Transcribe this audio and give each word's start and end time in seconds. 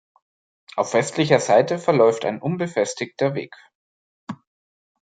Auf 0.75 0.95
westlicher 0.95 1.39
Seite 1.39 1.77
verläuft 1.77 2.25
ein 2.25 2.41
unbefestigter 2.41 3.35
Weg. 3.35 3.53